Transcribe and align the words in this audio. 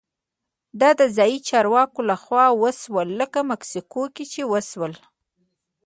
دا 0.79 0.89
د 0.99 1.01
ځايي 1.15 1.39
چارواکو 1.49 1.99
لخوا 2.09 2.45
وشول 2.61 3.09
لکه 3.21 3.39
مکسیکو 3.51 4.03
کې 4.15 4.25
چې 4.33 4.41
وشول. 4.51 4.93